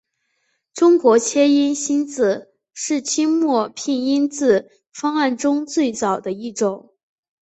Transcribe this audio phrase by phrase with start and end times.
[0.73, 6.95] 中国切音新字是清末拼音字方案中最早的一种。